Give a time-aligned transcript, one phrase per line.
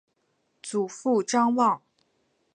[0.63, 1.79] 祖父张旺。